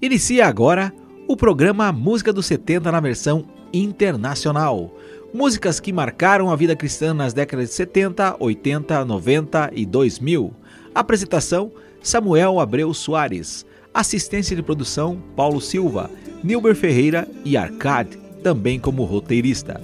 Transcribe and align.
Inicia 0.00 0.46
agora 0.46 0.94
o 1.26 1.36
programa 1.36 1.90
Música 1.90 2.32
dos 2.32 2.46
70 2.46 2.92
na 2.92 3.00
versão 3.00 3.44
internacional. 3.72 4.94
Músicas 5.34 5.80
que 5.80 5.92
marcaram 5.92 6.52
a 6.52 6.56
vida 6.56 6.76
cristã 6.76 7.12
nas 7.12 7.32
décadas 7.32 7.70
de 7.70 7.74
70, 7.74 8.36
80, 8.38 9.04
90 9.04 9.72
e 9.74 9.84
2000. 9.84 10.54
Apresentação: 10.94 11.72
Samuel 12.00 12.60
Abreu 12.60 12.94
Soares. 12.94 13.66
Assistência 13.92 14.54
de 14.54 14.62
produção: 14.62 15.20
Paulo 15.34 15.60
Silva, 15.60 16.08
Nilber 16.44 16.76
Ferreira 16.76 17.26
e 17.44 17.56
Arcade, 17.56 18.16
também 18.40 18.78
como 18.78 19.02
roteirista. 19.02 19.80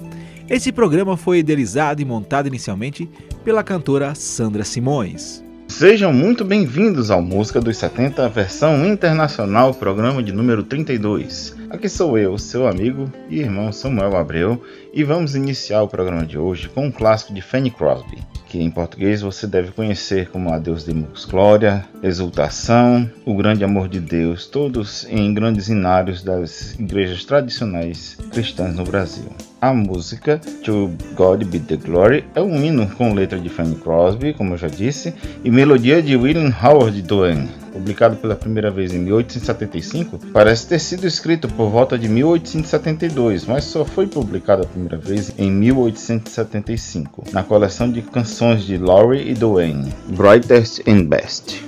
Esse 0.49 0.71
programa 0.71 1.17
foi 1.17 1.39
idealizado 1.39 2.01
e 2.01 2.05
montado 2.05 2.47
inicialmente 2.47 3.09
pela 3.43 3.65
cantora 3.65 4.15
Sandra 4.15 4.63
Simões. 4.63 5.44
Sejam 5.77 6.13
muito 6.13 6.45
bem-vindos 6.45 7.11
ao 7.11 7.21
Música 7.21 7.59
dos 7.59 7.75
70, 7.75 8.29
versão 8.29 8.85
internacional, 8.85 9.73
programa 9.73 10.23
de 10.23 10.31
número 10.31 10.63
32. 10.63 11.53
Aqui 11.69 11.89
sou 11.89 12.17
eu, 12.17 12.37
seu 12.37 12.65
amigo 12.65 13.11
e 13.29 13.41
irmão 13.41 13.73
Samuel 13.73 14.15
Abreu, 14.15 14.63
e 14.93 15.03
vamos 15.03 15.35
iniciar 15.35 15.81
o 15.81 15.87
programa 15.89 16.25
de 16.25 16.37
hoje 16.37 16.69
com 16.69 16.85
um 16.85 16.91
clássico 16.91 17.33
de 17.33 17.41
Fanny 17.41 17.69
Crosby, 17.69 18.19
que 18.47 18.57
em 18.57 18.71
português 18.71 19.21
você 19.21 19.45
deve 19.45 19.73
conhecer 19.73 20.29
como 20.29 20.49
A 20.49 20.57
Deus 20.57 20.85
demos 20.85 21.25
glória, 21.25 21.85
Exultação, 22.01 23.11
O 23.25 23.35
Grande 23.35 23.65
Amor 23.65 23.89
de 23.89 23.99
Deus, 23.99 24.47
todos 24.47 25.05
em 25.09 25.33
grandes 25.33 25.67
inários 25.67 26.23
das 26.23 26.73
igrejas 26.79 27.25
tradicionais 27.25 28.17
cristãs 28.31 28.73
no 28.73 28.85
Brasil. 28.85 29.27
A 29.65 29.73
música 29.73 30.39
To 30.63 30.91
God 31.15 31.43
Be 31.45 31.57
the 31.57 31.75
Glory 31.75 32.23
é 32.35 32.39
um 32.39 32.63
hino 32.63 32.87
com 32.87 33.15
letra 33.15 33.39
de 33.39 33.49
Fanny 33.49 33.73
Crosby, 33.73 34.31
como 34.31 34.53
eu 34.53 34.57
já 34.59 34.67
disse, 34.67 35.11
e 35.43 35.49
melodia 35.49 36.03
de 36.03 36.15
William 36.15 36.53
Howard 36.63 37.01
Duane. 37.01 37.49
Publicado 37.73 38.15
pela 38.17 38.35
primeira 38.35 38.69
vez 38.69 38.93
em 38.93 38.99
1875, 38.99 40.19
parece 40.31 40.67
ter 40.67 40.77
sido 40.77 41.07
escrito 41.07 41.47
por 41.47 41.71
volta 41.71 41.97
de 41.97 42.07
1872, 42.07 43.47
mas 43.47 43.63
só 43.63 43.83
foi 43.83 44.05
publicado 44.05 44.61
a 44.61 44.67
primeira 44.67 44.97
vez 44.97 45.33
em 45.35 45.49
1875, 45.49 47.23
na 47.33 47.41
coleção 47.41 47.91
de 47.91 48.03
canções 48.03 48.61
de 48.61 48.77
Laurie 48.77 49.31
e 49.31 49.33
Duane, 49.33 49.91
Brightest 50.09 50.87
and 50.87 51.05
Best. 51.05 51.59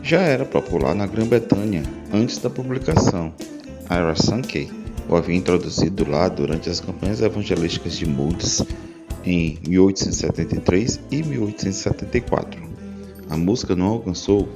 Já 0.00 0.20
era 0.20 0.44
popular 0.44 0.94
na 0.94 1.08
Grã-Bretanha 1.08 1.82
antes 2.14 2.38
da 2.38 2.48
publicação. 2.48 3.32
Ira 3.90 4.14
Sankey 4.14 4.81
o 5.08 5.16
havia 5.16 5.36
introduzido 5.36 6.08
lá 6.08 6.28
durante 6.28 6.70
as 6.70 6.80
campanhas 6.80 7.20
evangelísticas 7.20 7.96
de 7.96 8.06
Moods 8.06 8.62
em 9.24 9.58
1873 9.66 11.00
e 11.10 11.22
1874. 11.22 12.60
A 13.28 13.36
música 13.36 13.74
não 13.74 13.86
alcançou 13.86 14.48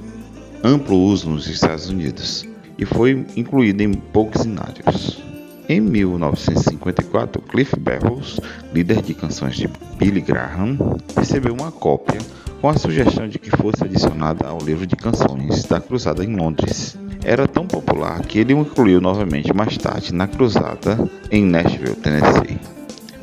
amplo 0.63 0.97
uso 0.97 1.29
nos 1.29 1.47
Estados 1.47 1.89
Unidos 1.89 2.45
e 2.77 2.85
foi 2.85 3.25
incluída 3.35 3.83
em 3.83 3.93
poucos 3.93 4.45
inários. 4.45 5.21
Em 5.69 5.81
1954, 5.81 7.41
Cliff 7.41 7.77
Barrows, 7.77 8.39
líder 8.73 9.01
de 9.01 9.13
canções 9.13 9.55
de 9.55 9.67
Billy 9.97 10.21
Graham, 10.21 10.77
recebeu 11.15 11.53
uma 11.53 11.71
cópia 11.71 12.19
com 12.61 12.69
a 12.69 12.77
sugestão 12.77 13.27
de 13.27 13.37
que 13.37 13.49
fosse 13.49 13.83
adicionada 13.83 14.47
ao 14.47 14.59
livro 14.59 14.87
de 14.87 14.95
canções 14.95 15.65
da 15.65 15.81
Cruzada 15.81 16.23
em 16.23 16.35
Londres. 16.35 16.97
Era 17.27 17.45
tão 17.45 17.67
popular 17.67 18.21
que 18.21 18.39
ele 18.39 18.53
o 18.53 18.61
incluiu 18.61 19.01
novamente 19.01 19.53
mais 19.53 19.77
tarde 19.77 20.13
na 20.13 20.29
Cruzada 20.29 20.97
em 21.29 21.43
Nashville, 21.43 21.93
Tennessee. 21.97 22.57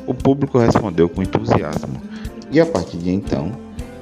O 0.05 0.13
público 0.13 0.59
respondeu 0.59 1.09
com 1.09 1.23
entusiasmo 1.23 1.99
e 2.51 2.59
a 2.59 2.67
partir 2.67 2.97
de 2.97 3.09
então 3.09 3.51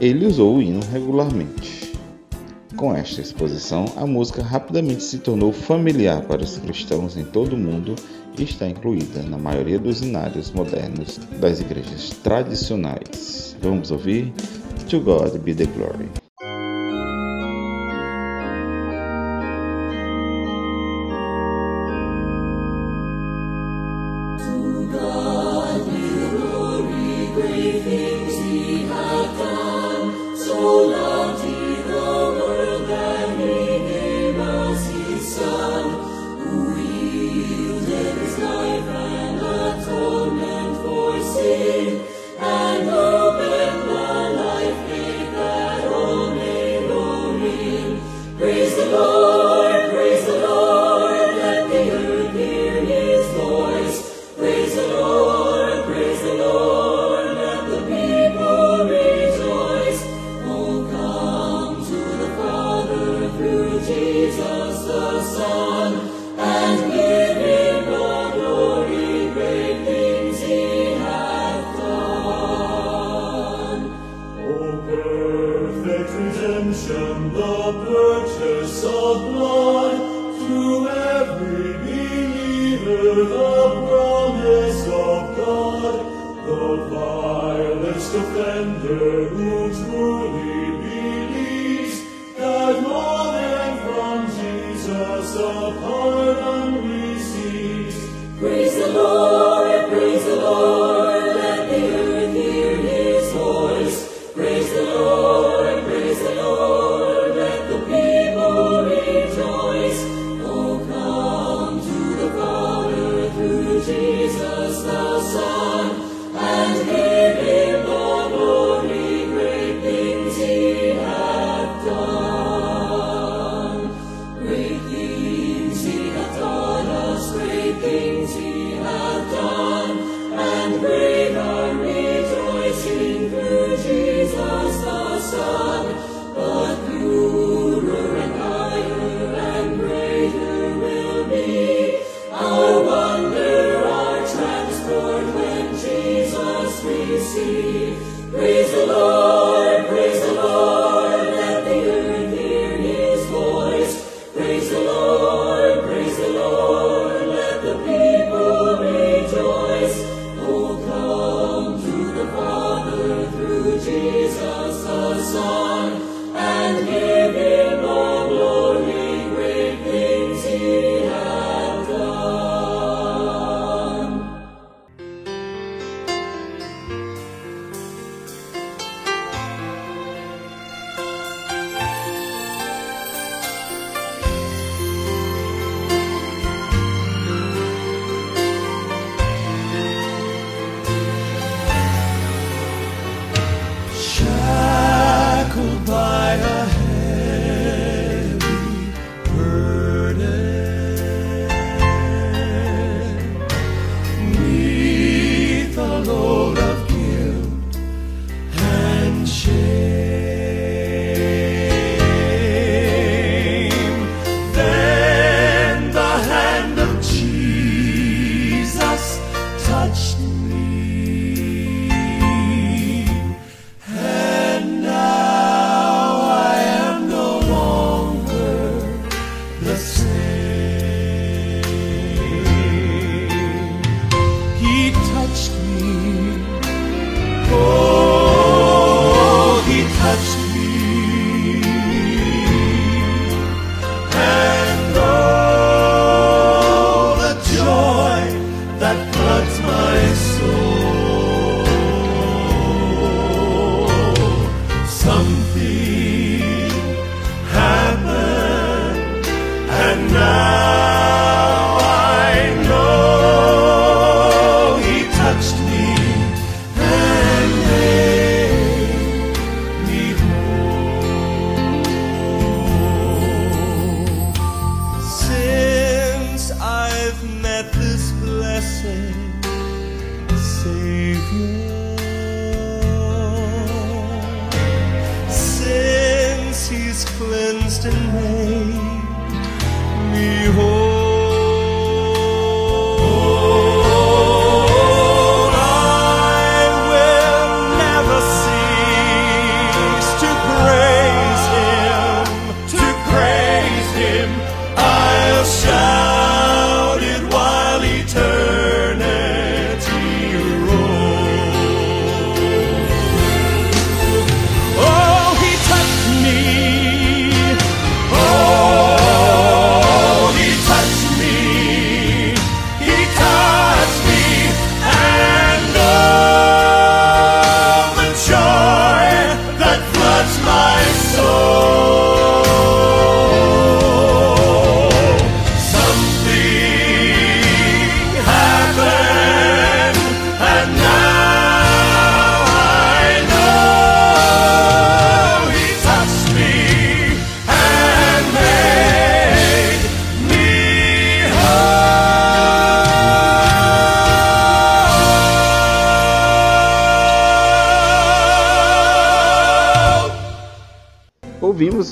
ele 0.02 0.26
usou 0.26 0.58
o 0.58 0.62
hino 0.62 0.81
regularmente. 0.92 1.94
Com 2.76 2.94
esta 2.94 3.22
exposição, 3.22 3.86
a 3.96 4.06
música 4.06 4.44
rapidamente 4.44 5.04
se 5.04 5.20
tornou 5.20 5.54
familiar 5.54 6.22
para 6.24 6.44
os 6.44 6.58
cristãos 6.58 7.16
em 7.16 7.24
todo 7.24 7.54
o 7.54 7.58
mundo 7.58 7.96
e 8.38 8.44
está 8.44 8.68
incluída 8.68 9.24
na 9.24 9.38
maioria 9.38 9.80
dos 9.80 10.02
inários 10.02 10.52
modernos 10.52 11.18
das 11.40 11.62
igrejas 11.62 12.09
tradicionais. 12.22 13.56
Vamos 13.62 13.90
ouvir 13.90 14.34
To 14.90 15.00
God 15.00 15.38
Be 15.38 15.56
the 15.56 15.66
Glory. 15.68 16.09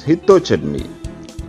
He 0.07 0.15
Touched 0.15 0.65
Me, 0.65 0.89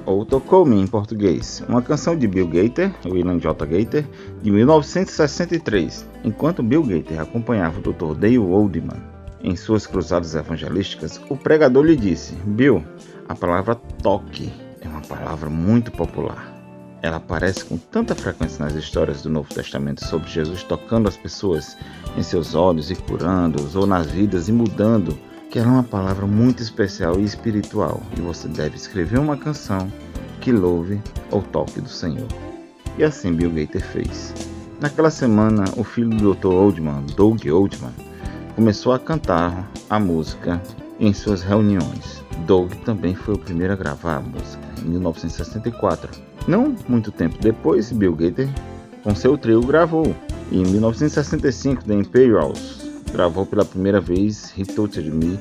ou 0.05 0.27
Tocou-me 0.27 0.79
em 0.79 0.87
português, 0.87 1.65
uma 1.69 1.81
canção 1.81 2.17
de 2.17 2.29
Bill 2.29 2.47
Gaither, 2.49 2.93
William 3.07 3.39
J. 3.39 3.65
Gaither, 3.65 4.07
de 4.43 4.51
1963, 4.51 6.07
enquanto 6.23 6.63
Bill 6.63 6.83
Gaither 6.83 7.21
acompanhava 7.21 7.79
o 7.79 7.83
Dr. 7.83 8.15
Dale 8.15 8.39
Oldman 8.39 9.01
em 9.43 9.57
suas 9.57 9.87
cruzadas 9.87 10.35
evangelísticas, 10.35 11.19
o 11.31 11.37
pregador 11.37 11.85
lhe 11.85 11.97
disse: 11.97 12.35
Bill, 12.45 12.85
a 13.27 13.35
palavra 13.35 13.75
toque 13.75 14.53
é 14.83 14.89
uma 14.89 15.01
palavra 15.01 15.49
muito 15.49 15.91
popular. 15.91 16.53
Ela 17.01 17.17
aparece 17.17 17.65
com 17.65 17.79
tanta 17.79 18.15
frequência 18.15 18.65
nas 18.65 18.75
histórias 18.75 19.23
do 19.23 19.31
Novo 19.31 19.53
Testamento 19.53 20.05
sobre 20.05 20.29
Jesus 20.29 20.63
tocando 20.63 21.09
as 21.09 21.17
pessoas 21.17 21.77
em 22.17 22.23
seus 22.23 22.55
olhos 22.55 22.91
e 22.91 22.95
curando-os, 22.95 23.75
ou 23.75 23.87
nas 23.87 24.09
vidas 24.09 24.49
e 24.49 24.53
mudando 24.53 25.19
que 25.53 25.59
ela 25.59 25.69
é 25.69 25.71
uma 25.71 25.83
palavra 25.83 26.27
muito 26.27 26.63
especial 26.63 27.21
e 27.21 27.25
espiritual, 27.25 28.01
e 28.17 28.23
você 28.23 28.49
deve 28.49 28.75
escrever 28.75 29.19
uma 29.19 29.37
canção 29.37 29.87
que 30.41 30.51
louve 30.51 30.99
o 31.31 31.43
toque 31.43 31.79
do 31.79 31.91
Senhor. 31.91 32.27
E 32.97 33.05
assim 33.05 33.35
Bill 33.35 33.51
Gates 33.51 33.85
fez. 33.85 34.33
Naquela 34.81 35.11
semana, 35.11 35.65
o 35.77 35.85
filho 35.85 36.09
do 36.09 36.35
Dr. 36.35 36.47
Oldman, 36.47 37.05
Doug 37.15 37.45
Oldman, 37.45 37.93
começou 38.55 38.95
a 38.95 38.99
cantar 38.99 39.71
a 39.91 40.01
música 40.01 40.59
em 40.99 41.13
suas 41.13 41.43
reuniões. 41.43 42.25
Doug 42.47 42.73
também 42.87 43.15
foi 43.15 43.35
o 43.35 43.39
primeiro 43.39 43.75
a 43.75 43.77
gravar 43.77 44.17
a 44.17 44.21
música, 44.21 44.67
em 44.83 44.89
1964. 44.89 46.19
Não 46.49 46.75
muito 46.89 47.13
tempo 47.13 47.37
depois, 47.43 47.93
Bill 47.93 48.17
Gates, 48.17 48.49
com 49.05 49.15
seu 49.15 49.37
trio, 49.37 49.61
gravou. 49.61 50.17
E 50.51 50.63
em 50.63 50.65
1965, 50.65 51.85
The 51.85 51.95
Imperials 51.95 52.82
gravou 53.13 53.47
pela 53.47 53.65
primeira 53.65 54.01
vez 54.01 54.53
He 54.57 54.65
Touched 54.65 55.11
Me 55.11 55.39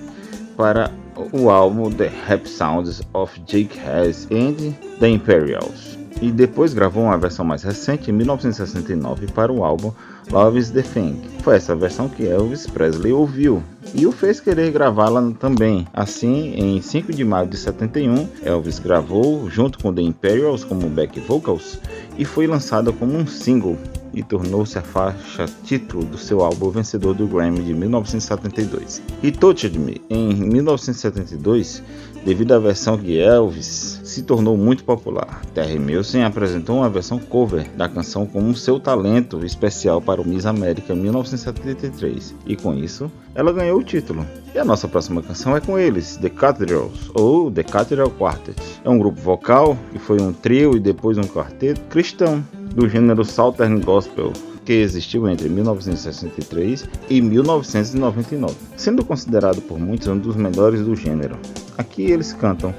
para 0.55 0.91
o 1.31 1.49
álbum 1.49 1.89
The 1.89 2.11
Rap 2.27 2.47
Sounds 2.47 3.01
of 3.13 3.39
Jake 3.47 3.77
Hess 3.79 4.27
and 4.31 4.73
The 4.99 5.09
Imperials. 5.09 5.97
E 6.21 6.31
depois 6.31 6.73
gravou 6.73 7.03
uma 7.03 7.17
versão 7.17 7.43
mais 7.43 7.63
recente, 7.63 8.11
em 8.11 8.13
1969, 8.13 9.27
para 9.31 9.51
o 9.51 9.63
álbum 9.63 9.91
Love 10.31 10.59
is 10.59 10.69
the 10.69 10.83
Thing. 10.83 11.19
Foi 11.41 11.55
essa 11.55 11.75
versão 11.75 12.07
que 12.07 12.27
Elvis 12.27 12.67
Presley 12.67 13.11
ouviu 13.11 13.63
e 13.95 14.05
o 14.05 14.11
fez 14.11 14.39
querer 14.39 14.71
gravá-la 14.71 15.31
também. 15.39 15.87
Assim, 15.91 16.53
em 16.55 16.79
5 16.79 17.11
de 17.11 17.25
maio 17.25 17.47
de 17.47 17.57
71, 17.57 18.27
Elvis 18.43 18.77
gravou 18.77 19.49
junto 19.49 19.79
com 19.79 19.91
The 19.91 20.01
Imperials 20.03 20.63
como 20.63 20.87
back 20.89 21.19
vocals 21.21 21.79
e 22.17 22.23
foi 22.23 22.45
lançada 22.45 22.93
como 22.93 23.17
um 23.17 23.25
single 23.25 23.77
e 24.13 24.23
tornou-se 24.23 24.77
a 24.77 24.81
faixa 24.81 25.45
título 25.63 26.05
do 26.05 26.17
seu 26.17 26.41
álbum 26.41 26.69
vencedor 26.69 27.13
do 27.13 27.27
Grammy 27.27 27.61
de 27.61 27.73
1972. 27.73 29.01
E 29.23 29.31
Touched 29.31 29.77
Me, 29.77 30.01
em 30.09 30.33
1972, 30.33 31.83
devido 32.25 32.53
à 32.53 32.59
versão 32.59 32.97
que 32.97 33.19
Elvis 33.19 33.99
se 34.03 34.23
tornou 34.23 34.57
muito 34.57 34.83
popular. 34.83 35.41
Terry 35.53 35.79
Milson 35.79 36.23
apresentou 36.23 36.77
uma 36.77 36.89
versão 36.89 37.17
cover 37.17 37.69
da 37.75 37.87
canção 37.87 38.25
como 38.25 38.55
seu 38.55 38.79
talento 38.79 39.45
especial 39.45 40.01
para 40.01 40.21
o 40.21 40.27
Miss 40.27 40.45
América 40.45 40.93
em 40.93 40.97
1973 40.97 42.35
e 42.45 42.55
com 42.55 42.73
isso 42.73 43.11
ela 43.33 43.53
ganhou 43.53 43.79
o 43.79 43.83
título. 43.83 44.25
E 44.53 44.59
a 44.59 44.65
nossa 44.65 44.87
próxima 44.87 45.21
canção 45.21 45.55
é 45.55 45.61
com 45.61 45.79
eles, 45.79 46.17
The 46.17 46.29
Cathedrals 46.29 47.09
ou 47.13 47.49
The 47.49 47.63
Cathedral 47.63 48.11
Quartet. 48.11 48.61
É 48.83 48.89
um 48.89 48.97
grupo 48.97 49.21
vocal 49.21 49.77
que 49.91 49.99
foi 49.99 50.21
um 50.21 50.33
trio 50.33 50.75
e 50.75 50.79
depois 50.79 51.17
um 51.17 51.23
quarteto 51.23 51.81
cristão 51.89 52.43
do 52.75 52.87
gênero 52.87 53.23
Southern 53.23 53.79
Gospel, 53.81 54.33
que 54.65 54.73
existiu 54.73 55.27
entre 55.27 55.49
1963 55.49 56.87
e 57.09 57.21
1999, 57.21 58.55
sendo 58.77 59.03
considerado 59.03 59.61
por 59.61 59.79
muitos 59.79 60.07
um 60.07 60.17
dos 60.17 60.35
melhores 60.35 60.81
do 60.81 60.95
gênero. 60.95 61.37
Aqui 61.77 62.03
eles 62.03 62.33
cantam 62.33 62.73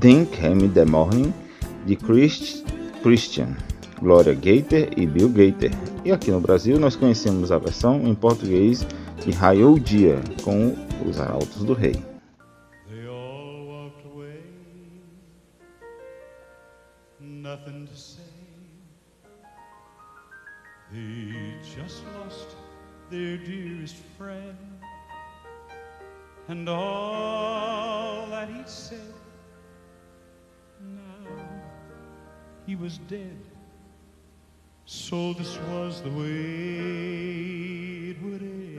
Then 0.00 0.24
Came 0.26 0.68
the 0.68 0.84
Morning 0.84 1.32
de 1.86 1.96
Christ, 1.96 2.64
Christian, 3.02 3.56
Gloria 4.00 4.34
Gator 4.34 4.88
e 4.96 5.06
Bill 5.06 5.28
Gator. 5.28 5.70
E 6.04 6.12
aqui 6.12 6.30
no 6.30 6.40
Brasil 6.40 6.78
nós 6.78 6.96
conhecemos 6.96 7.50
a 7.50 7.58
versão 7.58 8.06
em 8.06 8.14
português 8.14 8.86
de 9.24 9.30
Raiou 9.30 9.74
o 9.74 9.80
Dia 9.80 10.20
com 10.42 10.74
os 11.06 11.18
Arautos 11.18 11.64
do 11.64 11.72
Rei. 11.72 12.07
They 20.90 21.54
just 21.76 22.02
lost 22.14 22.56
their 23.10 23.36
dearest 23.36 23.96
friend, 24.16 24.56
and 26.48 26.66
all 26.68 28.26
that 28.28 28.48
he 28.48 28.62
said. 28.64 29.12
Now 30.80 31.28
he 32.66 32.74
was 32.74 32.96
dead, 32.98 33.36
so 34.86 35.34
this 35.34 35.58
was 35.70 36.00
the 36.00 36.08
way 36.10 36.26
it 38.10 38.22
would 38.22 38.42
end. 38.42 38.78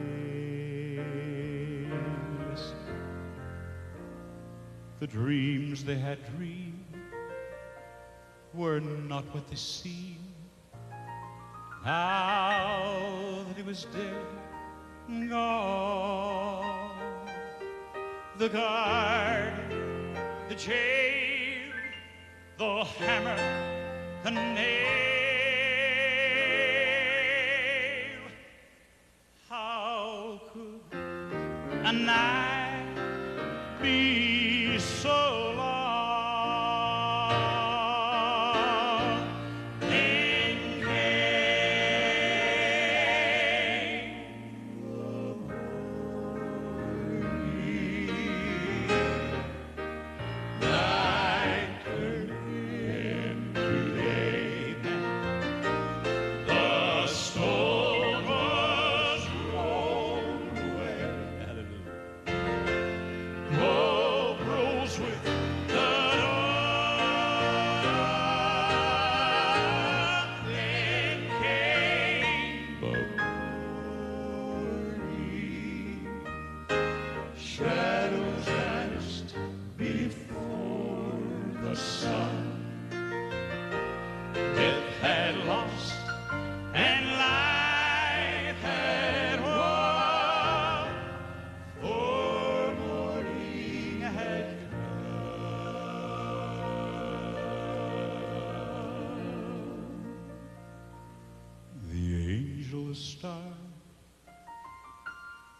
The 4.99 5.07
dreams 5.07 5.83
they 5.83 5.97
had 5.97 6.17
dreamed 6.35 6.85
were 8.55 8.79
not 8.79 9.25
what 9.33 9.47
they 9.47 9.55
seemed 9.55 10.28
now 11.85 13.43
that 13.47 13.57
he 13.57 13.63
was 13.63 13.85
dead, 13.85 15.29
gone. 15.29 16.91
The 18.37 18.49
guard, 18.49 19.53
the 20.47 20.55
jail, 20.55 21.71
the 22.57 22.83
hammer, 22.83 23.37
the 24.23 24.31
nail. 24.31 25.08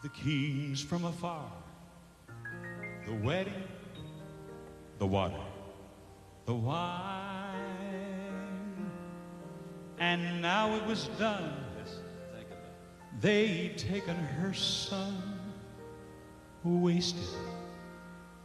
the 0.09 0.19
kings 0.21 0.81
from 0.81 1.05
afar, 1.05 1.51
the 3.05 3.13
wedding, 3.13 3.63
the 4.97 5.05
water, 5.05 5.39
the 6.45 6.53
wine. 6.53 7.55
And 9.99 10.41
now 10.41 10.75
it 10.75 10.85
was 10.85 11.09
done. 11.19 11.65
They'd 13.19 13.77
taken 13.77 14.15
her 14.15 14.53
son, 14.53 15.21
wasted 16.63 17.27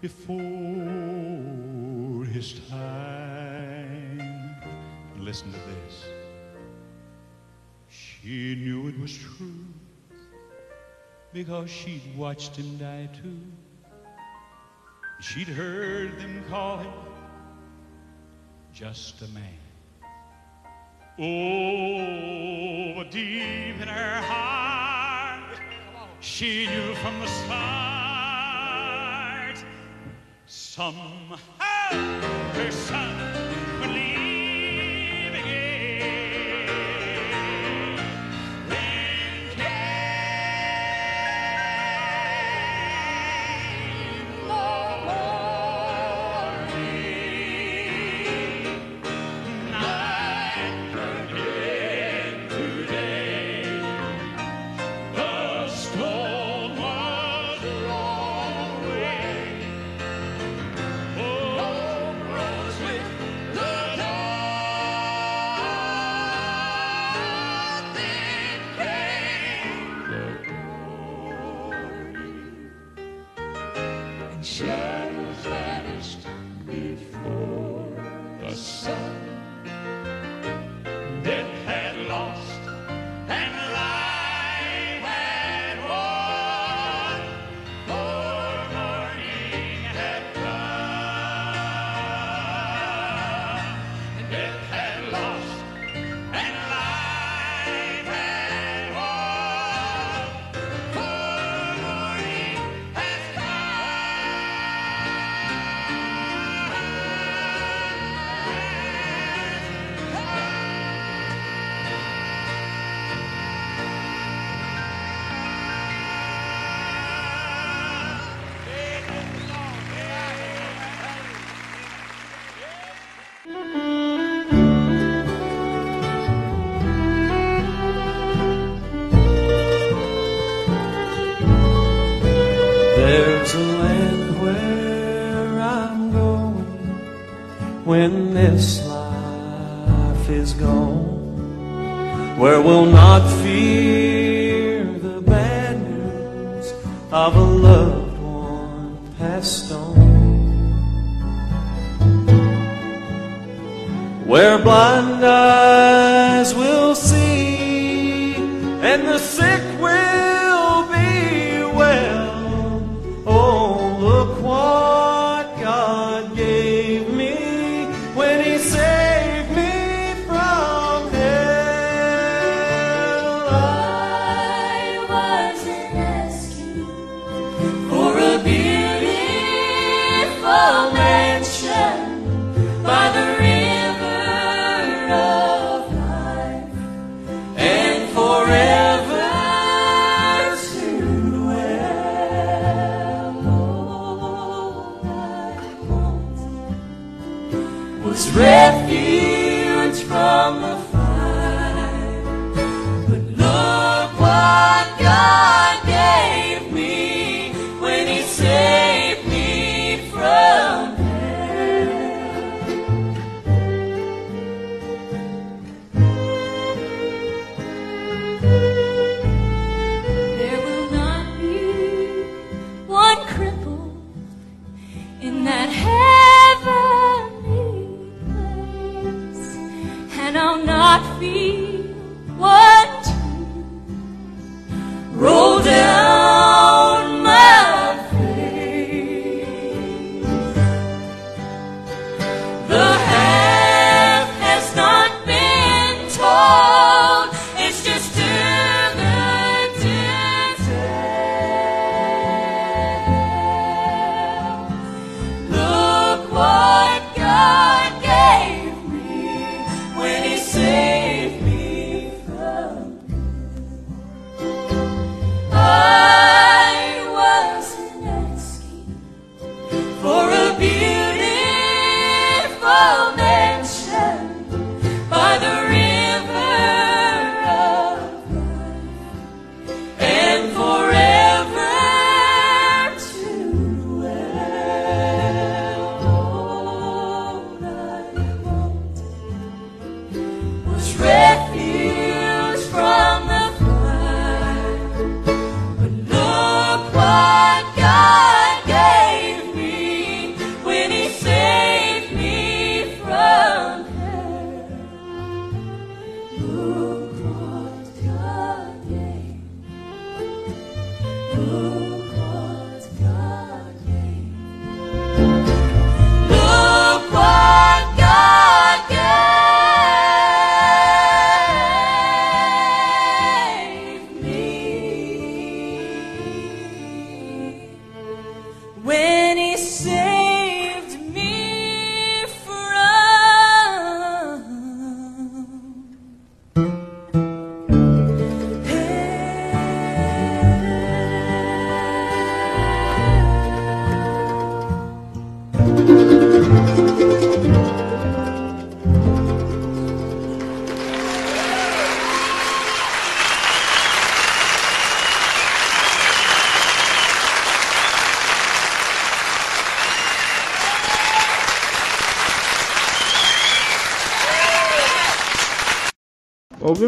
before 0.01 0.35
his 2.25 2.61
time. 2.69 4.19
And 5.15 5.25
listen 5.25 5.53
to 5.53 5.59
this. 5.59 6.05
She 7.89 8.57
knew 8.57 8.89
it 8.89 8.99
was 8.99 9.17
true 9.17 9.74
because 11.35 11.69
she'd 11.69 12.17
watched 12.17 12.57
him 12.57 12.79
die 12.79 13.11
too. 13.21 13.41
She'd 15.21 15.49
heard 15.49 16.19
them 16.21 16.45
call 16.49 16.79
him 16.79 16.93
just 18.73 19.21
a 19.21 19.29
man. 19.29 19.59
Oh, 21.19 23.05
deep 23.11 23.81
in 23.81 23.89
her 23.89 24.23
heart, 24.23 25.59
she 26.21 26.67
knew 26.69 26.95
from 26.97 27.19
the 27.21 27.27
start 27.27 27.55
somehow 30.47 31.37
her 32.53 32.71
son. 32.71 33.54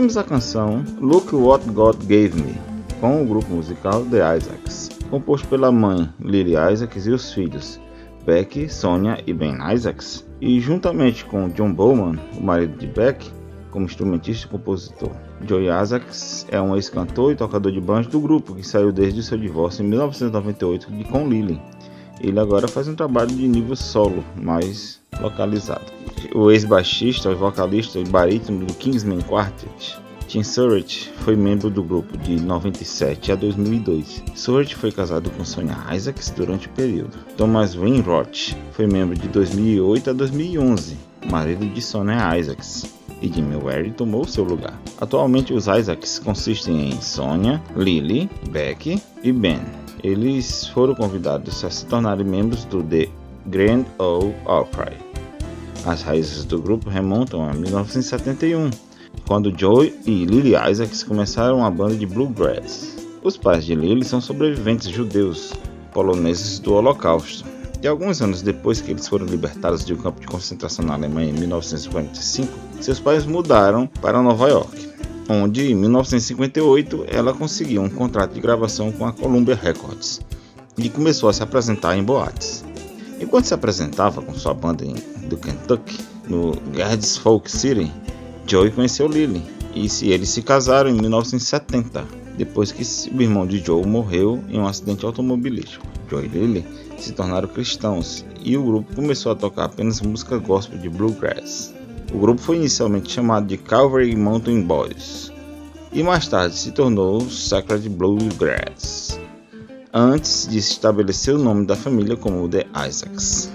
Ouvimos 0.07 0.17
a 0.19 0.23
canção 0.23 0.85
Look 1.01 1.35
What 1.35 1.69
God 1.71 1.97
Gave 2.03 2.41
Me, 2.41 2.55
com 3.01 3.25
o 3.25 3.27
grupo 3.27 3.53
musical 3.53 4.05
The 4.05 4.37
Isaacs, 4.37 4.89
composto 5.11 5.49
pela 5.49 5.73
mãe 5.73 6.09
Lily 6.21 6.53
Isaacs 6.53 7.09
e 7.09 7.11
os 7.11 7.33
filhos 7.33 7.81
Beck, 8.25 8.69
Sonia 8.69 9.21
e 9.27 9.33
Ben 9.33 9.57
Isaacs, 9.75 10.25
e 10.41 10.61
juntamente 10.61 11.25
com 11.25 11.49
John 11.49 11.73
Bowman, 11.73 12.21
o 12.39 12.41
marido 12.41 12.79
de 12.79 12.87
Beck, 12.87 13.29
como 13.73 13.87
instrumentista 13.87 14.47
e 14.47 14.51
compositor. 14.51 15.11
Joey 15.45 15.67
Isaacs 15.83 16.47
é 16.53 16.61
um 16.61 16.77
ex-cantor 16.77 17.33
e 17.33 17.37
tocador 17.37 17.73
de 17.73 17.81
banjo 17.81 18.09
do 18.09 18.21
grupo 18.21 18.55
que 18.55 18.63
saiu 18.63 18.93
desde 18.93 19.25
seu 19.25 19.37
divórcio 19.37 19.85
em 19.85 19.89
1998 19.89 20.93
de 20.93 21.03
com 21.03 21.29
Lily. 21.29 21.61
Ele 22.21 22.39
agora 22.41 22.67
faz 22.67 22.89
um 22.89 22.95
trabalho 22.95 23.29
de 23.29 23.47
nível 23.47 23.77
solo, 23.77 24.25
mais 24.37 25.01
localizado. 25.21 25.85
O 26.35 26.51
ex-baixista, 26.51 27.35
vocalista 27.35 27.99
e 27.99 28.05
barítono 28.05 28.67
do 28.67 28.75
Kingsman 28.75 29.21
Quartet, 29.23 29.99
Tim 30.27 30.43
Surratt, 30.43 31.13
foi 31.21 31.37
membro 31.37 31.71
do 31.71 31.83
grupo 31.83 32.17
de 32.19 32.41
97 32.41 33.33
a 33.33 33.37
2002. 33.37 34.25
Surratt 34.35 34.75
foi 34.75 34.91
casado 34.91 35.31
com 35.31 35.45
Sonia 35.45 35.77
Isaacs 35.95 36.31
durante 36.31 36.67
o 36.67 36.71
período. 36.71 37.17
Thomas 37.37 37.75
Wainwright 37.75 38.57
foi 38.73 38.87
membro 38.87 39.17
de 39.17 39.29
2008 39.29 40.11
a 40.11 40.13
2011, 40.13 40.97
marido 41.31 41.67
de 41.67 41.81
Sonia 41.81 42.37
Isaacs 42.37 42.97
e 43.23 43.33
Jimmy 43.33 43.57
Ware 43.57 43.91
tomou 43.93 44.27
seu 44.27 44.45
lugar. 44.45 44.79
Atualmente 45.01 45.53
os 45.53 45.67
Isaacs 45.67 46.19
consistem 46.19 46.91
em 46.91 47.01
Sonia, 47.01 47.63
Lily, 47.75 48.29
Beck 48.51 49.01
e 49.23 49.33
Ben. 49.33 49.61
Eles 50.03 50.67
foram 50.69 50.95
convidados 50.95 51.65
a 51.65 51.71
se 51.71 51.87
tornarem 51.87 52.25
membros 52.25 52.65
do 52.65 52.83
The 52.83 53.09
Grand 53.47 53.85
Ole 53.99 54.35
Opry. 54.45 54.97
As 55.85 56.03
raízes 56.03 56.45
do 56.45 56.61
grupo 56.61 56.91
remontam 56.91 57.49
a 57.49 57.55
1971, 57.55 58.71
quando 59.27 59.53
Joe 59.57 59.95
e 60.05 60.25
Lily 60.25 60.55
Isaacs 60.71 61.03
começaram 61.03 61.65
a 61.65 61.71
banda 61.71 61.95
de 61.95 62.07
bluegrass. 62.07 62.97
Os 63.23 63.37
pais 63.37 63.65
de 63.65 63.75
Lily 63.75 64.05
são 64.05 64.21
sobreviventes 64.21 64.89
judeus 64.89 65.53
poloneses 65.93 66.59
do 66.59 66.75
Holocausto. 66.75 67.45
E 67.83 67.87
alguns 67.87 68.21
anos 68.21 68.43
depois 68.43 68.81
que 68.81 68.91
eles 68.91 69.07
foram 69.07 69.27
libertados 69.27 69.85
de 69.85 69.95
um 69.95 69.97
campo 69.97 70.21
de 70.21 70.27
concentração 70.27 70.85
na 70.85 70.95
Alemanha 70.95 71.31
em 71.31 71.35
1945, 71.35 72.53
seus 72.81 72.99
pais 73.01 73.25
mudaram 73.25 73.87
para 74.01 74.23
Nova 74.23 74.49
York, 74.49 74.89
onde 75.29 75.71
em 75.71 75.75
1958 75.75 77.07
ela 77.09 77.33
conseguiu 77.33 77.83
um 77.83 77.89
contrato 77.89 78.33
de 78.35 78.41
gravação 78.41 78.93
com 78.93 79.07
a 79.07 79.13
Columbia 79.13 79.55
Records 79.55 80.21
e 80.79 80.89
começou 80.89 81.29
a 81.29 81.33
se 81.33 81.43
apresentar 81.43 81.97
em 81.97 82.05
boates. 82.05 82.65
Enquanto 83.21 83.47
se 83.47 83.55
apresentava 83.55 84.21
com 84.21 84.35
sua 84.35 84.53
banda 84.53 84.85
do 85.29 85.37
Kentucky 85.37 85.99
no 86.29 86.53
Gardens 86.75 87.17
Folk 87.17 87.51
City, 87.51 87.91
Joey 88.47 88.71
conheceu 88.71 89.09
Lily 89.09 89.43
e 89.75 89.89
eles 90.11 90.29
se 90.29 90.43
casaram 90.43 90.91
em 90.91 90.95
1970, 90.95 92.05
depois 92.37 92.73
que 92.73 92.83
o 93.11 93.23
irmão 93.23 93.47
de 93.47 93.59
Joe 93.59 93.87
morreu 93.87 94.43
em 94.49 94.59
um 94.59 94.67
acidente 94.67 95.05
automobilístico. 95.05 95.87
Joey 96.11 96.27
e 96.27 96.29
Lily 96.29 96.67
se 96.99 97.13
tornaram 97.13 97.49
cristãos 97.49 98.25
e 98.43 98.57
o 98.57 98.65
grupo 98.65 98.95
começou 98.95 99.33
a 99.33 99.35
tocar 99.35 99.65
apenas 99.65 100.01
música 100.01 100.39
gospel 100.39 100.79
de 100.79 100.89
bluegrass. 100.89 101.76
O 102.13 102.19
grupo 102.19 102.41
foi 102.41 102.57
inicialmente 102.57 103.13
chamado 103.13 103.47
de 103.47 103.57
Calvary 103.57 104.15
Mountain 104.15 104.63
Boys 104.63 105.33
e 105.93 106.03
mais 106.03 106.29
tarde 106.29 106.55
se 106.57 106.73
tornou 106.73 107.21
Sacred 107.29 107.89
Bluegrass, 107.89 109.19
antes 109.93 110.47
de 110.47 110.61
se 110.61 110.73
estabelecer 110.73 111.35
o 111.35 111.39
nome 111.39 111.67
da 111.67 111.75
família 111.75 112.17
como 112.17 112.49
The 112.49 112.67
Isaacs. 112.87 113.51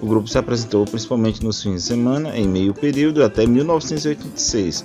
O 0.00 0.06
grupo 0.06 0.28
se 0.28 0.36
apresentou 0.36 0.84
principalmente 0.84 1.42
nos 1.42 1.62
fins 1.62 1.74
de 1.74 1.88
semana 1.88 2.36
em 2.36 2.46
meio 2.46 2.74
período 2.74 3.24
até 3.24 3.46
1986, 3.46 4.84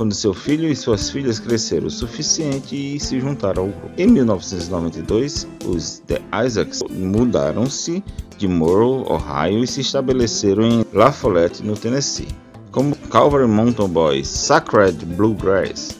quando 0.00 0.14
seu 0.14 0.32
filho 0.32 0.66
e 0.66 0.74
suas 0.74 1.10
filhas 1.10 1.38
cresceram 1.38 1.88
o 1.88 1.90
suficiente 1.90 2.74
e 2.74 2.98
se 2.98 3.20
juntaram 3.20 3.64
ao 3.64 3.68
grupo. 3.68 3.90
Em 3.98 4.06
1992, 4.06 5.46
os 5.66 5.98
The 6.06 6.22
Isaacs 6.42 6.80
mudaram-se 6.88 8.02
de 8.38 8.48
Morrow, 8.48 9.04
Ohio 9.12 9.62
e 9.62 9.66
se 9.66 9.82
estabeleceram 9.82 10.62
em 10.62 10.86
La 10.94 11.12
Follette, 11.12 11.62
no 11.62 11.76
Tennessee. 11.76 12.28
Como 12.72 12.96
Calvary 13.10 13.46
Mountain 13.46 13.88
Boys 13.90 14.26
Sacred 14.26 15.04
Bluegrass, 15.04 15.98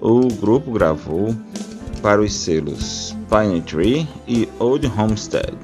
o 0.00 0.26
grupo 0.26 0.72
gravou 0.72 1.32
para 2.02 2.20
os 2.20 2.34
selos 2.34 3.14
Pine 3.30 3.62
Tree 3.62 4.08
e 4.26 4.48
Old 4.58 4.84
Homestead. 4.98 5.56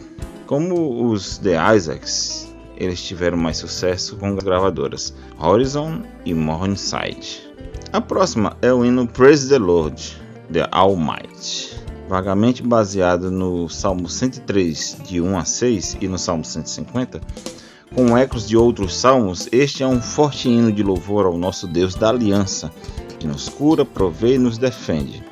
Como 0.47 1.11
os 1.11 1.39
The 1.39 1.57
Isaacs, 1.75 2.55
eles 2.77 3.03
tiveram 3.03 3.37
mais 3.37 3.57
sucesso 3.57 4.17
com 4.17 4.37
gravadoras 4.37 5.13
Horizon 5.41 6.03
e 6.25 6.33
Morningside. 6.33 7.54
A 7.95 8.01
próxima 8.01 8.57
é 8.61 8.73
o 8.73 8.85
hino 8.85 9.07
Praise 9.07 9.49
the 9.49 9.57
Lord, 9.57 10.21
The 10.53 10.67
Almighty, 10.73 11.77
vagamente 12.09 12.61
baseado 12.61 13.31
no 13.31 13.69
Salmo 13.69 14.09
103, 14.09 14.97
de 15.09 15.21
1 15.21 15.39
a 15.39 15.45
6, 15.45 15.99
e 16.01 16.09
no 16.09 16.19
Salmo 16.19 16.45
150. 16.45 17.21
Com 17.95 18.19
ecos 18.19 18.49
de 18.49 18.57
outros 18.57 18.97
salmos, 18.97 19.49
este 19.53 19.85
é 19.85 19.87
um 19.87 20.03
forte 20.03 20.49
hino 20.49 20.73
de 20.73 20.83
louvor 20.83 21.25
ao 21.25 21.39
nosso 21.39 21.69
Deus 21.69 21.95
da 21.95 22.09
aliança, 22.09 22.69
que 23.21 23.29
nos 23.29 23.49
cura, 23.49 23.85
provê 23.85 24.35
e 24.35 24.39
nos 24.39 24.59
defende. 24.59 25.23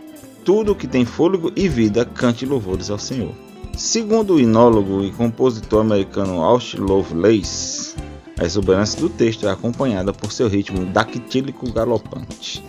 Tudo 0.44 0.76
que 0.76 0.86
tem 0.86 1.04
fôlego 1.04 1.50
e 1.56 1.66
vida, 1.66 2.04
cante 2.04 2.46
louvores 2.46 2.90
ao 2.90 2.98
Senhor. 2.98 3.34
Segundo 3.76 4.34
o 4.34 4.40
inólogo 4.40 5.02
e 5.02 5.10
compositor 5.10 5.80
americano 5.80 6.40
Alt 6.44 6.74
Lovelace, 6.74 7.96
a 8.38 8.44
exuberância 8.44 9.00
do 9.00 9.08
texto 9.08 9.46
é 9.46 9.50
acompanhada 9.50 10.12
por 10.12 10.32
seu 10.32 10.48
ritmo 10.48 10.84
dactílico 10.86 11.70
galopante. 11.72 12.64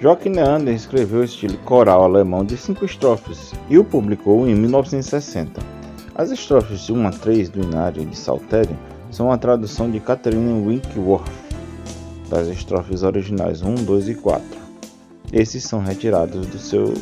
Joachim 0.00 0.30
Neander 0.30 0.74
escreveu 0.74 1.20
o 1.20 1.24
estilo 1.24 1.56
coral 1.58 2.04
alemão 2.04 2.44
de 2.44 2.56
cinco 2.56 2.84
estrofes 2.84 3.52
e 3.68 3.78
o 3.78 3.84
publicou 3.84 4.46
em 4.46 4.54
1960. 4.54 5.60
As 6.14 6.30
estrofes 6.30 6.80
de 6.80 6.92
1 6.92 7.06
a 7.06 7.10
3 7.10 7.48
do 7.48 7.62
Inário 7.62 8.04
de 8.04 8.16
Saltério 8.16 8.76
são 9.10 9.30
a 9.30 9.38
tradução 9.38 9.90
de 9.90 10.00
Catherine 10.00 10.66
Winkworth 10.66 11.30
das 12.28 12.48
estrofes 12.48 13.02
originais 13.02 13.62
1, 13.62 13.74
2 13.74 14.08
e 14.08 14.14
4. 14.14 14.44
Esses 15.32 15.64
são 15.64 15.80
retirados 15.80 16.46
do 16.46 16.58
seu 16.58 16.94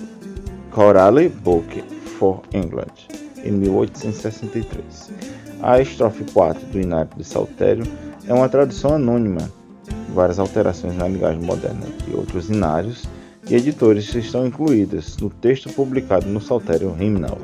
Chorale 0.75 1.29
Book 1.29 1.83
for 2.19 2.43
England, 2.53 2.93
em 3.45 3.53
1863. 3.53 5.13
A 5.67 5.81
estrofe 5.81 6.25
4 6.31 6.67
do 6.67 6.79
Inário 6.79 7.11
de 7.17 7.25
Saltério 7.25 7.87
é 8.29 8.35
uma 8.35 8.51
tradução 8.51 8.97
anônima, 8.97 9.51
várias 10.11 10.39
alterações 10.39 10.95
na 10.95 11.09
linguagem 11.09 11.41
moderna 11.41 11.87
de 12.07 12.15
outros 12.15 12.51
inários 12.51 13.05
e 13.49 13.55
editores 13.55 14.15
estão 14.15 14.47
incluídas 14.47 15.17
no 15.17 15.31
texto 15.31 15.73
publicado 15.73 16.27
no 16.27 16.39
Saltério 16.39 16.95
Hymnal. 17.01 17.39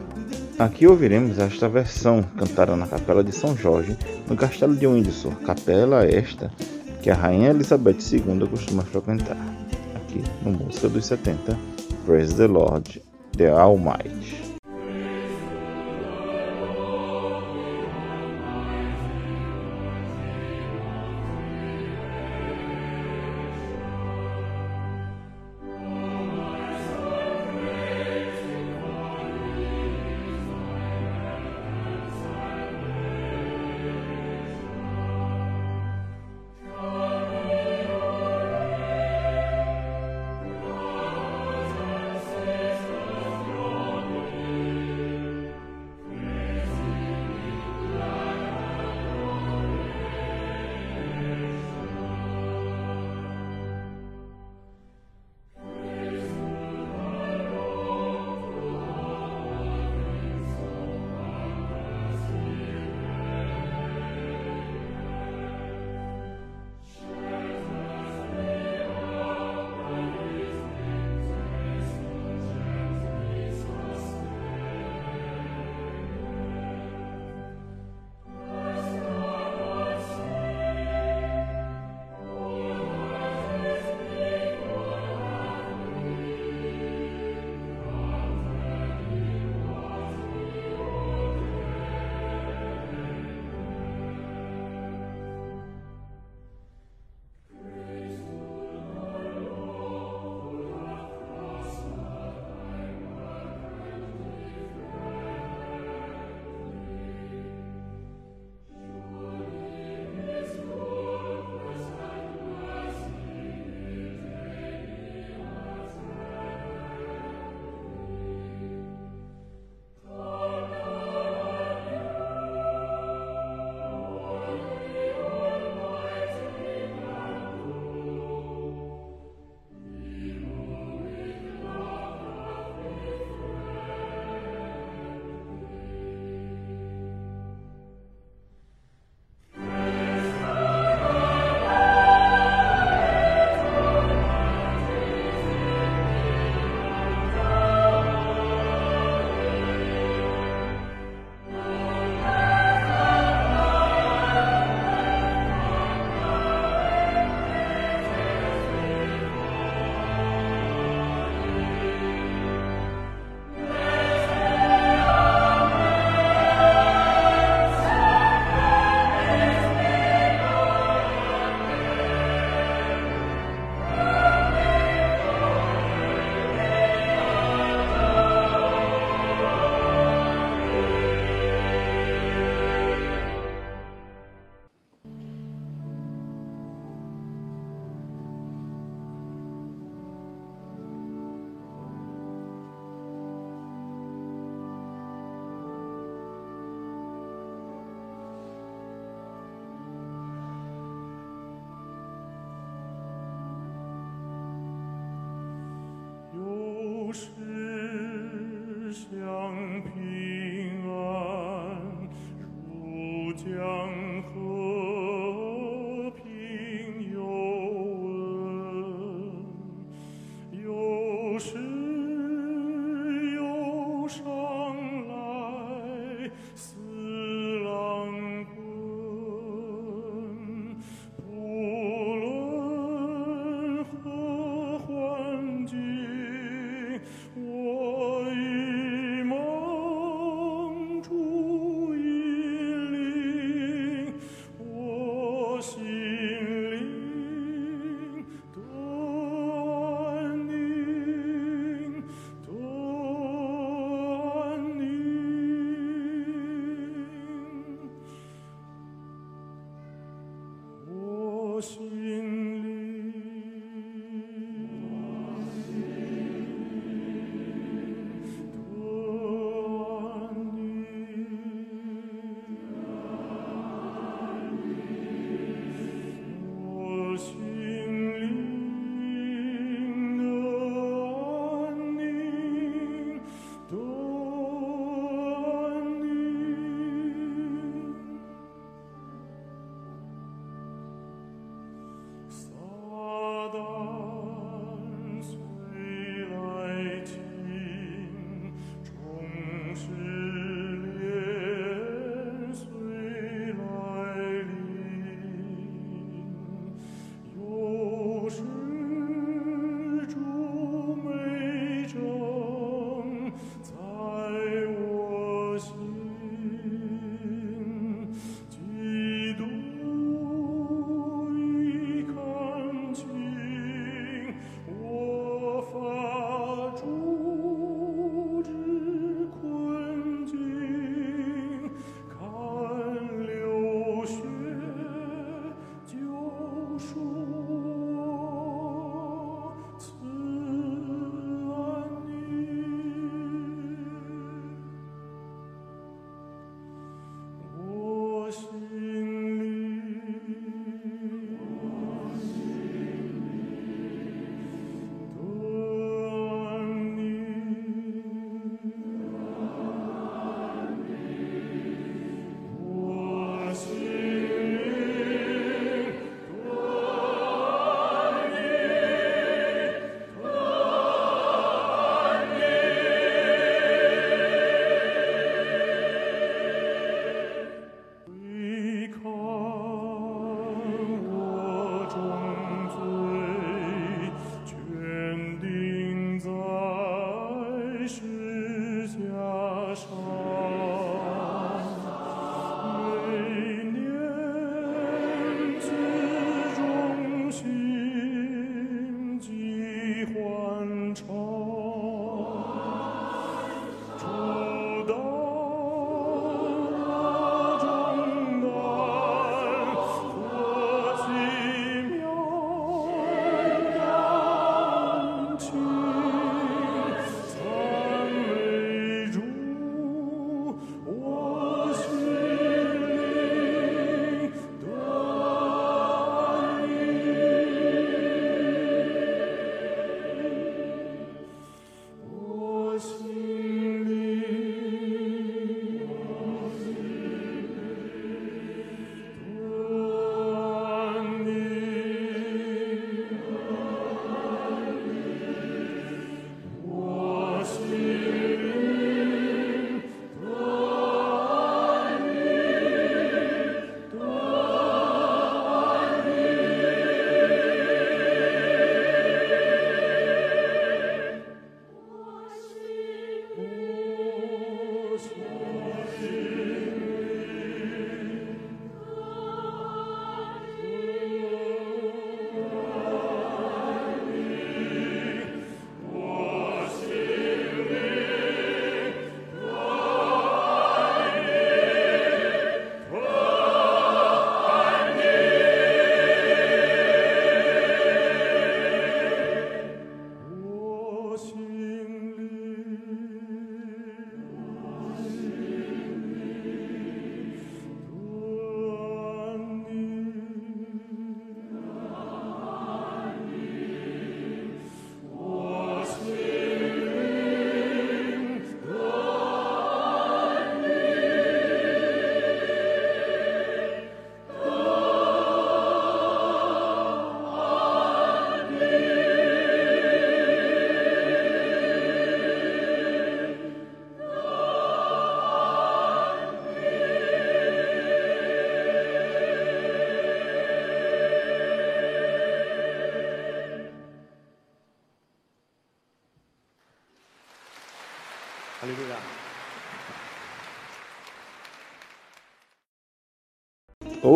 Aqui 0.59 0.87
ouviremos 0.87 1.39
esta 1.39 1.67
versão 1.67 2.23
cantada 2.37 2.77
na 2.77 2.87
Capela 2.87 3.25
de 3.25 3.33
São 3.33 3.57
Jorge, 3.57 3.97
no 4.29 4.37
Castelo 4.37 4.77
de 4.77 4.87
Windsor, 4.87 5.37
capela 5.37 6.05
esta 6.05 6.53
que 7.01 7.09
a 7.09 7.15
Rainha 7.15 7.49
Elizabeth 7.49 8.01
II 8.13 8.47
costuma 8.51 8.83
frequentar. 8.83 9.39
Aqui 9.95 10.23
no 10.43 10.53
Música 10.53 10.91
dos 10.91 11.07
70, 11.07 11.57
Praise 12.05 12.35
the 12.35 12.47
Lord, 12.47 13.03
the 13.35 13.49
Almighty. 13.49 14.50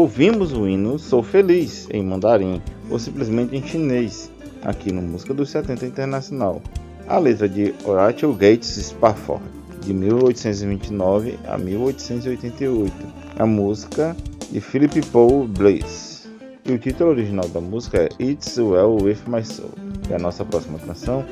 Ouvimos 0.05 0.53
o 0.53 0.69
hino 0.69 0.99
Sou 0.99 1.23
Feliz 1.23 1.89
em 1.91 2.05
mandarim 2.05 2.61
ou 2.91 2.99
simplesmente 2.99 3.57
em 3.57 3.67
chinês, 3.67 4.31
aqui 4.61 4.93
no 4.93 5.01
Música 5.01 5.33
dos 5.33 5.49
70 5.49 5.87
Internacional. 5.87 6.61
A 7.09 7.19
letra 7.19 7.49
de 7.49 7.75
Horatio 7.87 8.31
Gates 8.35 8.69
Spafford, 8.69 9.43
de 9.81 9.95
1829 9.95 11.39
a 11.47 11.57
1888. 11.57 12.93
A 13.39 13.47
música 13.47 14.15
de 14.53 14.61
Philip 14.61 15.01
Paul 15.07 15.49
Bliss. 15.49 16.29
E 16.67 16.73
o 16.73 16.79
título 16.79 17.09
original 17.09 17.49
da 17.49 17.63
música 17.63 18.03
é 18.03 18.09
It's 18.23 18.59
Well 18.59 18.99
With 19.01 19.21
My 19.27 19.43
Soul. 19.43 19.71
E 20.11 20.13
a 20.13 20.19
nossa 20.19 20.45
próxima 20.45 20.79
canção 20.81 21.25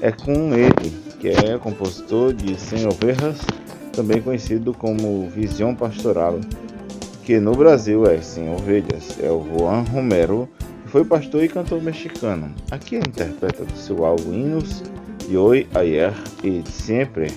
é 0.00 0.10
com 0.10 0.52
ele, 0.52 0.92
que 1.20 1.28
é 1.28 1.56
compositor 1.58 2.32
de 2.32 2.58
Sem 2.58 2.88
Ovelhas, 2.88 3.38
também 3.92 4.20
conhecido 4.20 4.74
como 4.74 5.30
Visão 5.30 5.76
Pastoral, 5.76 6.40
que 7.26 7.40
no 7.40 7.56
Brasil 7.56 8.06
é 8.06 8.22
Sem 8.22 8.48
Ovelhas, 8.54 9.18
é 9.20 9.28
o 9.28 9.42
Juan 9.42 9.80
Romero, 9.80 10.48
que 10.84 10.90
foi 10.90 11.04
pastor 11.04 11.42
e 11.42 11.48
cantor 11.48 11.82
mexicano. 11.82 12.54
Aqui 12.70 12.94
ele 12.94 13.08
interpreta 13.08 13.64
do 13.64 13.76
seu 13.76 14.06
álbum 14.06 14.32
Hinos 14.32 14.84
de 15.28 15.36
Hoy, 15.36 15.66
Ayer 15.74 16.14
e 16.44 16.60
de 16.60 16.70
Sempre 16.70 17.32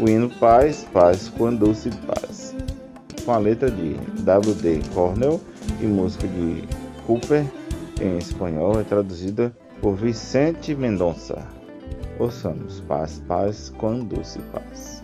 o 0.00 0.08
hino 0.08 0.30
Paz, 0.30 0.86
Paz, 0.92 1.28
Quando 1.36 1.74
se 1.74 1.90
Paz, 2.06 2.54
com 3.24 3.32
a 3.32 3.38
letra 3.38 3.68
de 3.68 3.94
W.D. 4.20 4.80
Cornell 4.94 5.40
e 5.80 5.84
música 5.84 6.28
de 6.28 6.62
Cooper 7.04 7.44
em 8.00 8.18
espanhol, 8.18 8.80
é 8.80 8.84
traduzida 8.84 9.52
por 9.80 9.96
Vicente 9.96 10.76
Mendonça. 10.76 11.44
Ouçamos 12.20 12.80
Paz, 12.82 13.20
Paz, 13.26 13.72
Quando 13.76 14.24
se 14.24 14.38
Paz. 14.38 15.01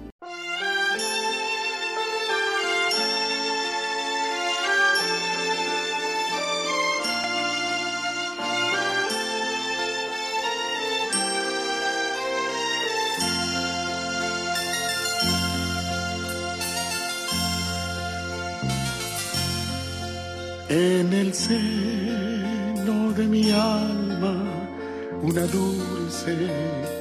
Seno 21.49 23.13
de 23.19 23.25
mi 23.35 23.51
alma 23.51 24.35
una 25.23 25.45
dulce 25.47 26.35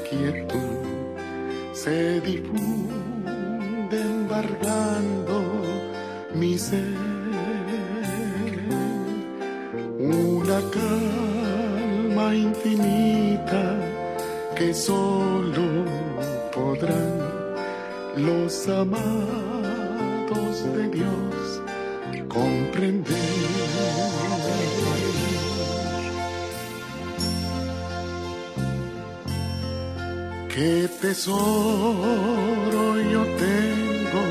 quietud 0.10 0.78
se 1.74 2.22
difunde 2.22 3.98
embargando 4.14 5.38
mi 6.34 6.58
ser. 6.58 7.08
Una 10.00 10.60
calma 10.78 12.34
infinita 12.34 13.64
que 14.58 14.74
solo 14.74 15.68
podrán 16.56 17.14
los 18.16 18.68
amados 18.70 19.47
tesoro 31.08 32.84
yo 33.14 33.24
tengo 33.46 34.24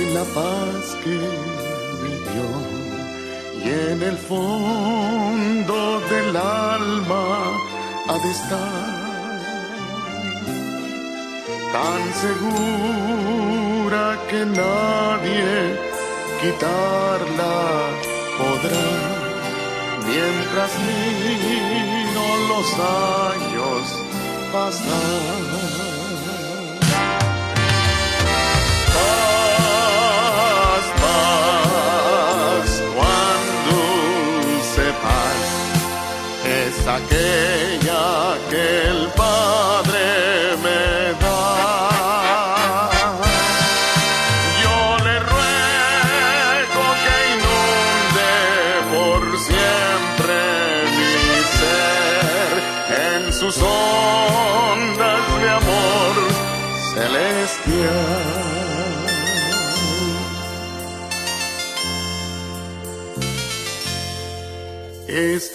en 0.00 0.08
la 0.14 0.24
paz 0.38 0.82
que 1.02 1.16
me 2.00 2.12
dio 2.28 2.48
y 3.64 3.66
en 3.90 3.98
el 4.10 4.16
fondo 4.30 5.78
del 6.12 6.30
alma 6.36 7.24
ha 8.08 8.16
de 8.24 8.30
estar 8.38 9.40
tan 11.76 12.02
segura 12.24 14.02
que 14.28 14.40
nadie 14.62 15.48
quitarla 16.40 17.58
podrá. 18.38 18.90
Mientras 20.06 20.70
miro 20.86 22.26
los 22.52 22.68
años 22.78 24.09
cuando 24.50 24.90
sepas 34.74 35.40
es 36.44 36.86
aquella 36.86 38.38
que 38.50 38.88
el. 38.88 39.10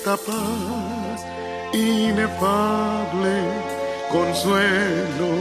Esta 0.06 0.18
paz 0.18 1.26
inefable, 1.74 3.38
consuelo 4.12 5.32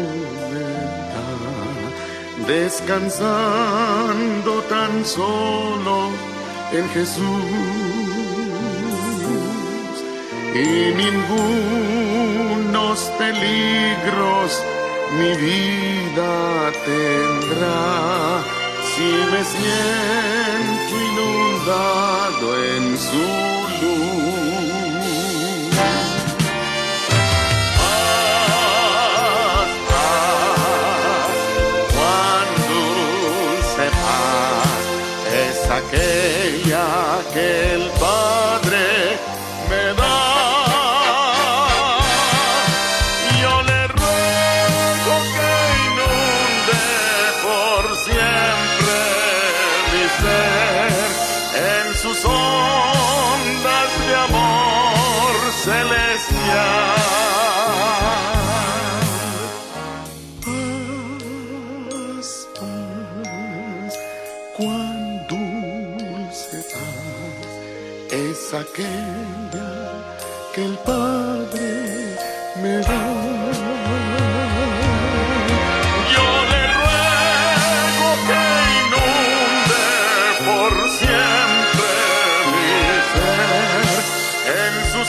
descansando 2.47 4.63
tan 4.71 5.05
solo 5.05 6.09
en 6.73 6.89
Jesús. 6.95 7.45
Y 10.55 10.95
ningunos 11.03 13.01
peligros 13.19 14.63
mi 15.19 15.33
vida 15.45 16.33
tendrá. 16.87 18.43
Si 18.97 19.09
me 19.31 19.43
siento 19.45 20.95
inundado 21.11 22.47
en 22.65 22.85
su 22.97 23.64
Jesús. 23.85 24.84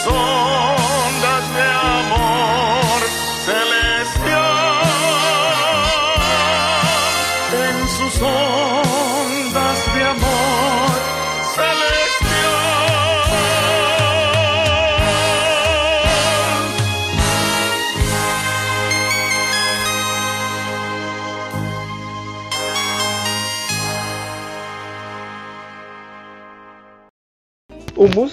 corazón. 0.06 0.35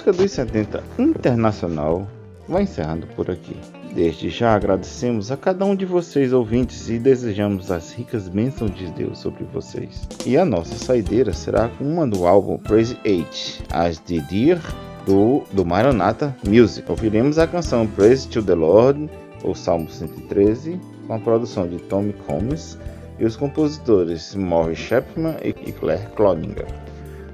Música 0.03 0.21
dos 0.21 0.33
70 0.33 0.83
Internacional 0.99 2.09
vai 2.49 2.65
encerrando 2.65 3.07
por 3.15 3.31
aqui. 3.31 3.57
Desde 3.95 4.31
já 4.31 4.53
agradecemos 4.53 5.31
a 5.31 5.37
cada 5.37 5.65
um 5.65 5.77
de 5.77 5.87
vocês 5.87 6.33
ouvintes 6.33 6.89
e 6.89 6.99
desejamos 6.99 7.71
as 7.71 7.93
ricas 7.93 8.27
bênçãos 8.27 8.75
de 8.75 8.91
Deus 8.91 9.21
sobre 9.21 9.45
vocês. 9.45 10.09
E 10.27 10.37
a 10.37 10.45
nossa 10.45 10.75
saideira 10.75 11.33
será 11.33 11.69
com 11.69 11.85
uma 11.85 12.05
do 12.05 12.27
álbum 12.27 12.59
Praise 12.59 12.99
8, 13.07 13.63
as 13.71 14.03
de 14.05 14.21
Dear 14.23 14.61
do, 15.07 15.45
do 15.53 15.65
Maranatha 15.65 16.37
Music. 16.45 16.91
Ouviremos 16.91 17.39
a 17.39 17.47
canção 17.47 17.87
Praise 17.87 18.27
to 18.27 18.43
the 18.43 18.57
Lord, 18.57 19.09
ou 19.45 19.55
Salmo 19.55 19.89
113, 19.89 20.81
com 21.07 21.15
a 21.15 21.19
produção 21.21 21.69
de 21.69 21.79
Tommy 21.79 22.13
Combs 22.27 22.77
e 23.21 23.25
os 23.25 23.37
compositores 23.37 24.35
Morris 24.35 24.79
Chapman 24.79 25.37
e 25.45 25.53
Claire 25.53 26.09
Cloninger. 26.17 26.67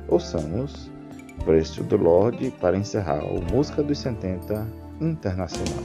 Ouçamos 0.07 0.88
Praise 1.49 1.71
to 1.77 1.83
the 1.83 1.97
Lord 1.97 2.53
para 2.61 2.77
encerrar 2.77 3.25
o 3.25 3.41
Música 3.41 3.83
dos 3.83 3.97
70 4.01 4.67
Internacional. 5.01 5.83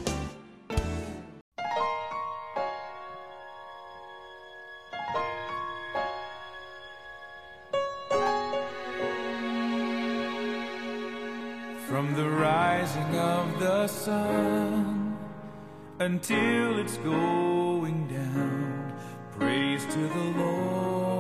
From 11.87 12.13
the 12.15 12.27
rising 12.27 13.17
of 13.17 13.57
the 13.57 13.87
sun 13.87 15.15
until 15.99 16.77
it's 16.79 16.97
going 16.97 18.09
down, 18.09 18.93
praise 19.39 19.85
to 19.85 20.09
the 20.09 20.37
Lord, 20.37 21.12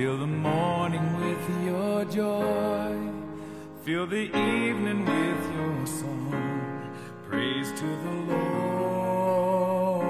Fill 0.00 0.16
the 0.16 0.26
morning 0.26 1.06
with 1.20 1.44
your 1.62 2.06
joy, 2.06 2.96
fill 3.84 4.06
the 4.06 4.34
evening 4.34 5.04
with 5.04 5.54
your 5.54 5.86
song. 5.86 6.32
Praise 7.28 7.70
to 7.72 7.86
the 7.86 8.12
Lord, 9.52 10.08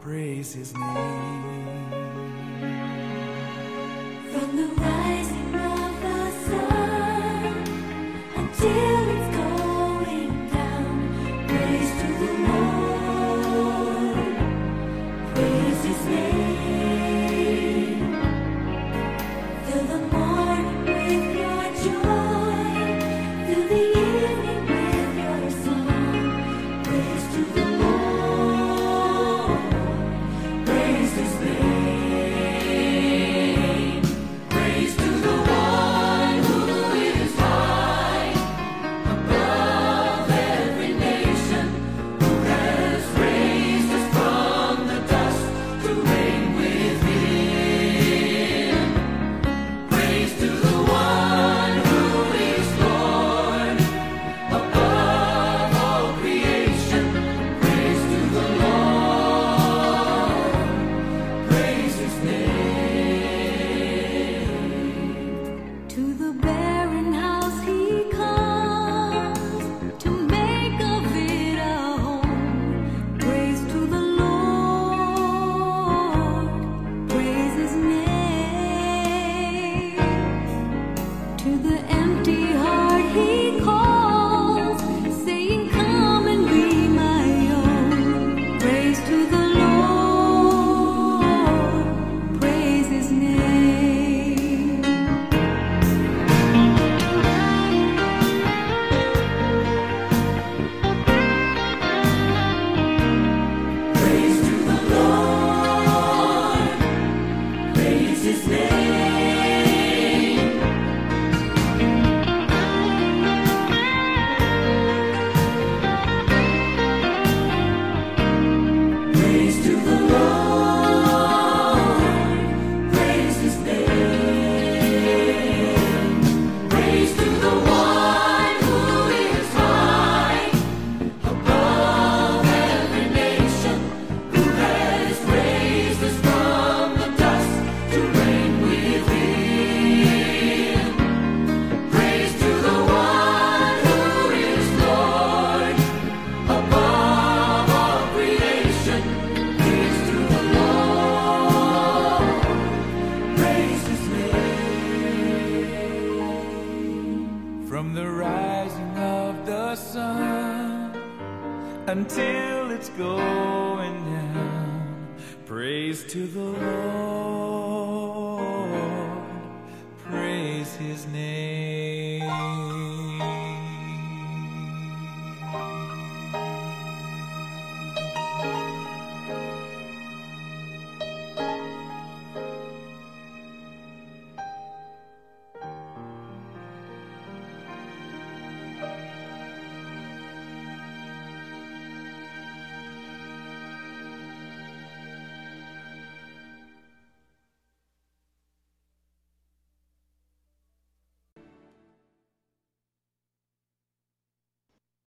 praise 0.00 0.52
His 0.54 0.72
name. 0.74 1.37